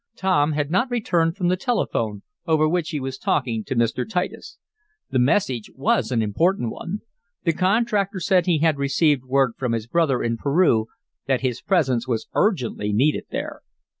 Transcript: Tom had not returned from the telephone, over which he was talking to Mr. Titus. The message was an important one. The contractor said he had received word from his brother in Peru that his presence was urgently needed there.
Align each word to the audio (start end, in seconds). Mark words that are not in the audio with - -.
Tom 0.15 0.53
had 0.53 0.71
not 0.71 0.89
returned 0.89 1.37
from 1.37 1.47
the 1.47 1.55
telephone, 1.55 2.23
over 2.47 2.67
which 2.67 2.89
he 2.89 2.99
was 2.99 3.19
talking 3.19 3.63
to 3.65 3.75
Mr. 3.75 4.03
Titus. 4.09 4.57
The 5.11 5.19
message 5.19 5.69
was 5.75 6.11
an 6.11 6.23
important 6.23 6.71
one. 6.71 7.01
The 7.43 7.53
contractor 7.53 8.19
said 8.19 8.47
he 8.47 8.57
had 8.57 8.79
received 8.79 9.23
word 9.23 9.53
from 9.59 9.73
his 9.73 9.85
brother 9.85 10.23
in 10.23 10.37
Peru 10.37 10.87
that 11.27 11.41
his 11.41 11.61
presence 11.61 12.07
was 12.07 12.27
urgently 12.33 12.91
needed 12.91 13.25
there. 13.29 13.61